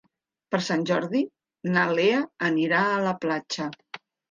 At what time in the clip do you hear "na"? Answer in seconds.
1.77-1.85